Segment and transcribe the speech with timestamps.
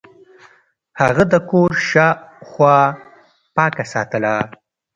[1.01, 2.79] هغه د کور شاوخوا
[3.55, 4.35] پاکه ساتله.